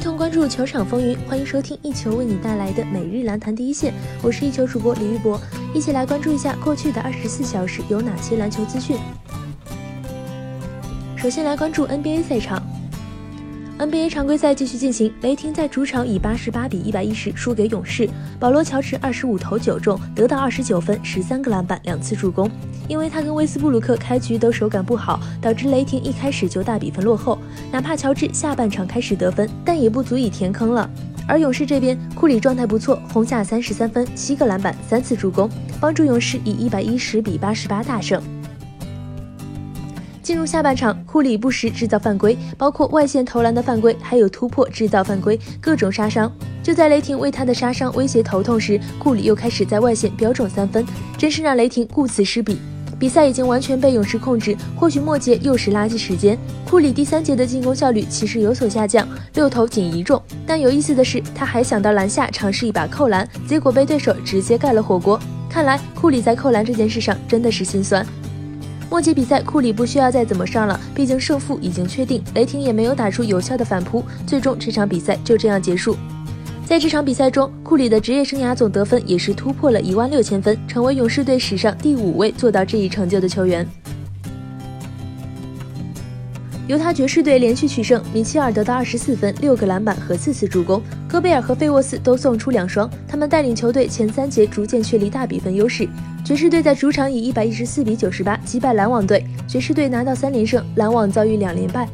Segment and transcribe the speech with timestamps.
[0.00, 3.92] 一同关注球场风云，欢迎收听一球为你带来的每日篮坛第一线。
[4.22, 5.38] 我是一球主播李玉博，
[5.74, 8.96] 一起来关注一下过去的二十四小时有哪些篮球资讯。
[11.18, 12.62] 首先来关注 NBA 赛场。
[13.80, 18.06] NBA 常规赛继续进行，雷霆在主场以八十八比一百一十输给勇士。
[18.38, 22.50] 保罗·乔治二十五投九中，得到二十九分、十三个篮板、两次助攻。
[22.88, 27.38] 因为他跟威斯布鲁克开局都手感不好，导致雷霆一开始就大比分落后。
[27.72, 30.90] 哪怕乔治下半场开始得分，但也不足以填坑了。
[31.26, 35.48] 而勇士这边，库里状态不错，轰下三十三分、七个篮板、三次助攻，
[35.80, 38.22] 帮助勇士以一百一十比八十八大胜。
[40.22, 46.30] 进入下半场，库里不时制造犯规，包括外线投篮的犯规，还有突破制造犯规，各种杀伤。
[46.62, 50.84] 就在雷霆为他的杀伤威胁头痛时，库里又开始在外线飙中三分，
[51.16, 52.58] 真是让雷霆顾此失彼。
[52.98, 56.38] 比赛已经完全被勇士控制，或许末节又是垃圾时间。
[56.68, 60.22] 库里第三节的进攻效率其实有所下降，六投仅一中。
[60.46, 65.18] 但有意思的是，他还想到篮下尝试一把扣篮，结果被对手直接盖了火锅。
[65.48, 68.06] 看来库里在扣篮这件事上真的是心酸。
[68.90, 72.20] 末节比赛，库里不需要再怎么上了，毕竟胜负已经确定。
[72.34, 75.96] 雷霆也没有打出有效的反扑，最终这场比赛就这样结束。
[76.66, 83.64] 在这场比赛中，库里的职业生涯总得分也是突破了一万六千分，成为勇士队史上第五位做到这一成就的球员。
[86.70, 95.88] 犹他爵士队连续取胜，米切尔得到二十四分、六个篮板和四次助攻，戈贝尔和费沃斯都送出两双，他们带领球队前三节逐渐确立大比分优势。
[96.24, 101.88] 爵士队在主场以一百一十四比九十八击败篮网队，爵士队拿到三连胜，篮网遭遇两连败。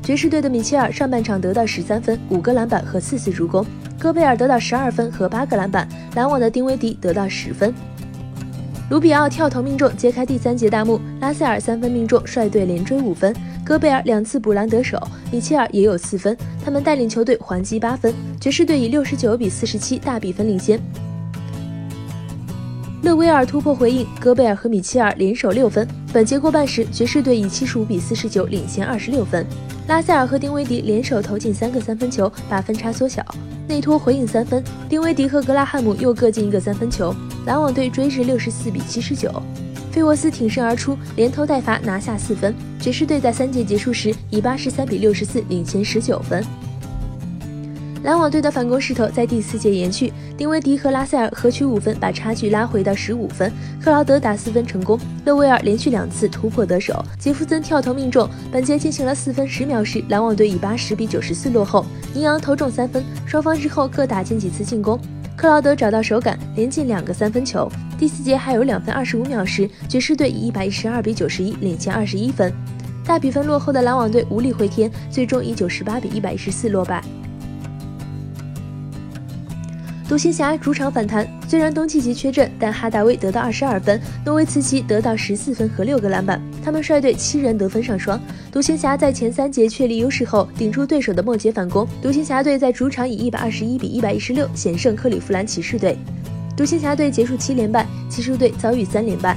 [0.00, 3.66] 爵士队的米切尔上半场得到十三分、五个篮板和四次助攻，
[3.98, 7.74] 戈贝尔得到十二分和八个篮板，篮网的丁威迪得到十分。
[8.90, 11.00] 卢比奥跳投命中，揭开第三节大幕。
[11.20, 13.32] 拉塞尔三分命中，率队连追五分。
[13.64, 18.12] 戈贝尔两次补篮得手，米切尔也有四分，他们带领球队还击八分。
[18.40, 20.80] 爵士队以六十九比四十七大比分领先。
[23.04, 25.86] 勒维尔突破回应，戈贝尔和米切尔联手六分。
[26.12, 29.46] 本节过半时，爵士队以七十五比四十九领先二十六分。
[29.86, 33.24] 拉塞尔和丁威迪联手投进三个三分球，把分差缩小。
[33.68, 37.14] 内托回应三分，丁威迪和格拉汉姆又各进一个三分球。
[37.46, 39.30] 篮网队追至六十四比七十九。
[39.90, 42.54] 费沃斯挺身而出，连投带罚拿下四分。
[42.78, 46.44] 爵士队在三节结束时以八十三比六十四领先十九分。
[48.04, 53.52] 篮网队的反攻势头在第四节延续，丁威迪和拉塞尔合取五分，把差距拉回到十五分。
[53.82, 58.26] 克劳德打四分成功，勒维尔连续两次突破得手，杰弗森跳投命中。
[58.50, 61.84] 本节进行了四分十秒时，篮网队以八十比九十四落后。
[62.14, 64.98] 尼昂投中三分，双方之后各打进几次进攻。
[65.40, 67.66] 克劳德找到手感，连进两个三分球。
[67.98, 72.52] 第四节还有两分二十五秒时，爵士队以一百一十二比九十一领先二十一分。
[73.06, 77.02] 大比分落后的篮网队无力回天，最终以九十八比一百一十四落败。
[80.06, 88.20] 独行侠主场反弹，虽然东契奇缺阵，但哈达威得到二十二分，诺维茨奇得到十四分和六个篮板，他们率队七人得分上双。
[88.52, 91.86] 独行侠在前三节确立优势后，顶住对手的末节反攻。
[92.02, 95.96] 独行侠队在主场以一百二十一比一百一十六险胜克利夫兰骑士队。
[96.56, 99.36] 独行侠队结束七连败，骑士队遭遇三连败。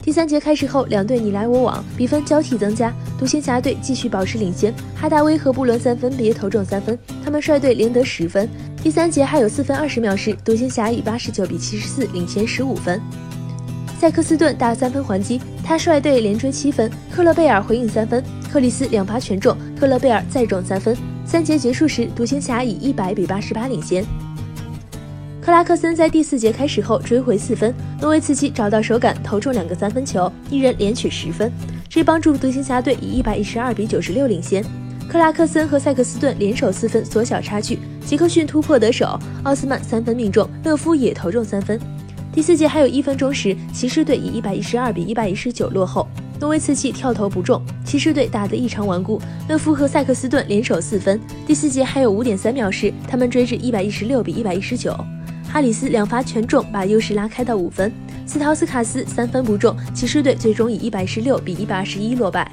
[0.00, 2.94] 第三节开始后，两队你来我往，比分交替增加。
[3.18, 8.48] 独行侠队继续保持领先，哈达威和布伦森分别投中三分，他们率队连得十分。
[8.82, 12.98] 第三节还有四分二十秒时，独行侠以八十九比七十四领先十五分。
[13.98, 16.88] 塞克斯顿大三分还击，他率队连追七分。
[17.10, 20.96] 克勒贝尔回应三分，克里斯两罚全中，克勒贝尔再中三分。
[21.26, 24.04] 三节结束时，独行侠以一百比八十八领先。
[25.42, 31.50] 克拉克森在第四节开始后追回四分，诺维茨基找到手感，投中两个三分球，一人连取十分，
[31.88, 34.64] 这帮助独行侠队以一百一十二比九十六领先。
[35.10, 41.80] 克拉克森和塞克斯顿联手四分缩小差距，杰克逊突破得手，奥斯曼三分命中，勒夫也投中三分。
[42.38, 46.06] 第四节还有一分钟时，骑士队以一百一十二比一百一十九落后，
[46.38, 51.20] 诺维茨基跳投不中，骑士队打得异常顽固，勒夫和塞克斯顿联手四分。
[51.48, 54.96] 第四节还有五点三秒时，他们追至一百一十六比一百一十九，
[55.48, 57.92] 哈里斯两罚全中，把优势拉开到五分，
[58.24, 62.48] 斯陶斯卡斯三分不中，骑士队最终以一百一十六比一百二十一落败。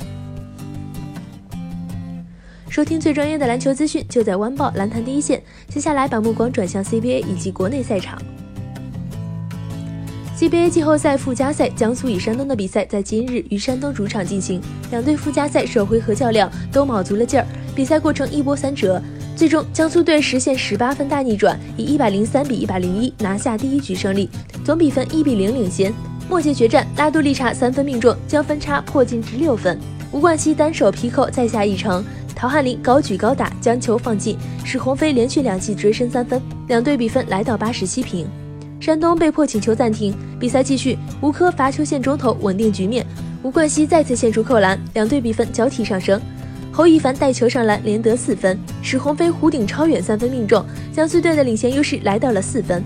[2.70, 5.44] 收听最专业的篮球资讯，就在湾报篮坛第一线。
[5.68, 8.20] 接下来把目光转向 CBA 以及国内赛场。
[10.38, 14.60] CBA 季后赛附加赛，江苏与山东的比赛在今日于山东主场进行。
[14.92, 19.02] 两队附加赛首回合较量都卯足了劲儿，比赛过程一波三折，
[19.34, 24.30] 最终江苏队实现十八分大逆转，以一百零三比一百零一拿下第一局胜利，
[24.66, 25.94] 总比分一比零领先。
[26.30, 29.80] 末节决战，拉杜利查三分命中，将分差迫近至六分。
[30.12, 32.04] 吴冠希单手劈扣再下一城。
[32.36, 38.28] 陶汉林高举高打，将球放进，使鸿飞连续两记追身三分，两队比分来到八十七平。
[38.86, 40.96] 山东被迫请求暂停，比赛继续。
[41.20, 43.04] 吴科罚球线中投稳定局面，
[43.42, 46.22] 吴冠希再次献出扣篮，两队比分交替上升。
[46.72, 52.84] 侯一凡带球上篮，连得四分，史鸿飞弧顶超远三分命中，江苏队的领先优势来到了四分。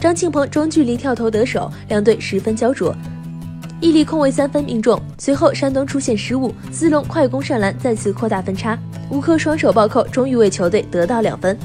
[0.00, 2.94] 张庆鹏中距离跳投得手，两队十分焦灼。
[3.80, 8.78] 毅力空位三分命中，随后山东出现失误，斯隆快攻上篮，再次扩大分差。
[9.10, 11.58] 吴科双手暴扣，终于为球队得到两分。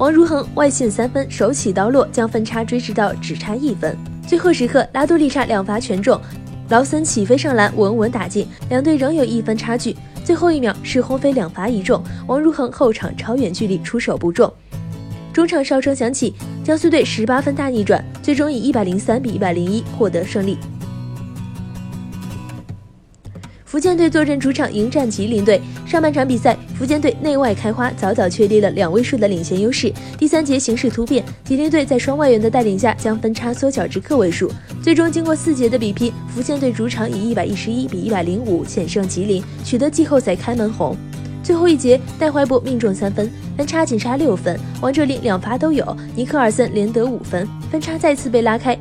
[0.00, 3.94] 王如恒外线三分，手起刀落，将分差追至到只差一分。
[4.26, 6.18] 最后时刻，拉多利莎两罚全中，
[6.70, 9.94] 劳森起飞上篮，稳稳打进，两队仍有一分差距。
[10.24, 14.50] 最后一秒，是鸿飞两罚一中，王如恒后场超远距离出手不中。
[15.34, 16.32] 中场哨声响起，
[16.64, 20.56] 江苏队十八分大逆转，最终以一百零三比一百零一获得胜利。
[23.70, 25.60] 福建队坐镇主场迎战吉林队。
[25.86, 29.92] 上半场比赛，福建队内外开花，早早确立了两位数的领先优势。
[30.18, 34.50] 第三节形势突变，吉林队在双外援的带领下，将分差缩小至个位数。
[34.82, 40.96] 最终经过四节的比拼，福建队主场以一百一十一比一百零五险胜吉林，取得季后赛开门红。
[41.40, 44.58] 最后一节，戴怀博命中三分，分差仅差六分。
[44.80, 48.76] 王哲林两罚都有，尼克尔森连得五分，分差再次被拉开。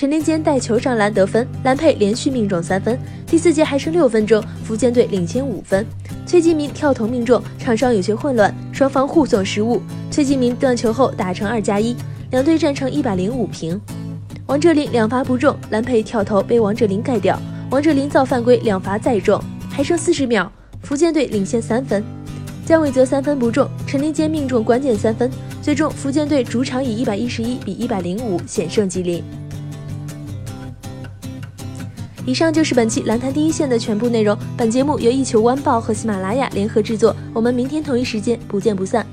[0.00, 2.98] 陈林坚带球上篮得分，蓝佩连续命中三分。
[3.26, 5.84] 第四节还剩六分钟，福建队领先五分。
[6.24, 9.82] 崔继明跳投命中，场上有些混乱，双方互送失误。
[10.10, 11.94] 崔继明断球后打成二加一，
[12.30, 13.78] 两队战成一百零五平。
[14.46, 17.38] 王哲林两罚不中，蓝佩跳投被王哲林盖掉，
[17.70, 19.38] 王哲林造犯规两罚再中，
[19.68, 20.50] 还剩四十秒，
[20.82, 22.02] 福建队领先三分。
[22.64, 25.30] 姜伟泽三分不中，陈林坚命中关键三分，
[25.60, 29.22] 最终福建队主场以一百一十一比一百零五险胜吉林。
[32.26, 34.36] 以上就是本期篮坛第一线的全部内容。
[34.56, 37.14] 本节目由一球晚报和喜马拉雅联合制作。
[37.32, 39.06] 我们明天同一时间不见不散。